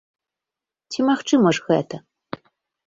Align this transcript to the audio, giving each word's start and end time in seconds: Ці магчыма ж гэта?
Ці 0.95 0.99
магчыма 1.11 1.49
ж 1.59 1.71
гэта? 1.71 1.95